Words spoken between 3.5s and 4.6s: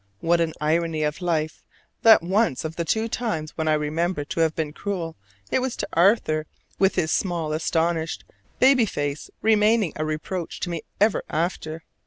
when I remember to have